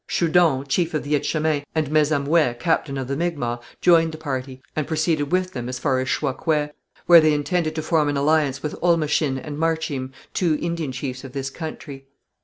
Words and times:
Schoudon, 0.07 0.65
chief 0.67 0.95
of 0.95 1.03
the 1.03 1.13
Etchemins, 1.13 1.63
and 1.75 1.91
Messamouet, 1.91 2.57
captain 2.59 2.97
of 2.97 3.07
the 3.07 3.15
Micmacs, 3.15 3.63
joined 3.81 4.11
the 4.13 4.17
party, 4.17 4.59
and 4.75 4.87
proceeded 4.87 5.31
with 5.31 5.53
them 5.53 5.69
as 5.69 5.77
far 5.77 5.99
as 5.99 6.07
Chouacouet, 6.07 6.71
where 7.05 7.21
they 7.21 7.33
intended 7.35 7.75
to 7.75 7.83
form 7.83 8.09
an 8.09 8.17
alliance 8.17 8.63
with 8.63 8.73
Olmechin 8.81 9.37
and 9.37 9.59
Marchim, 9.59 10.11
two 10.33 10.57
Indian 10.59 10.91
chiefs 10.91 11.23
of 11.23 11.33
this 11.33 11.51
country. 11.51 12.07